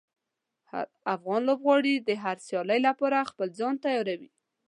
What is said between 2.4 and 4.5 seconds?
سیالۍ لپاره خپل ځان تیاروي.